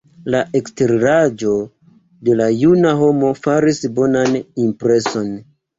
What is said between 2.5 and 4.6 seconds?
juna homo faris bonan